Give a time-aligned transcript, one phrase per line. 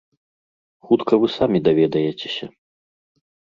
[0.87, 2.45] Хутка вы самі даведаецеся.